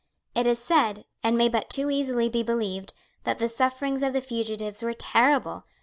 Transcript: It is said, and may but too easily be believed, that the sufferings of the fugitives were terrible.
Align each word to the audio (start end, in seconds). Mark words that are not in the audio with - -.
It 0.33 0.47
is 0.47 0.57
said, 0.57 1.05
and 1.21 1.37
may 1.37 1.47
but 1.47 1.69
too 1.69 1.91
easily 1.91 2.27
be 2.27 2.41
believed, 2.41 2.95
that 3.23 3.37
the 3.37 3.47
sufferings 3.47 4.01
of 4.01 4.13
the 4.13 4.21
fugitives 4.21 4.81
were 4.81 4.95
terrible. 4.95 5.65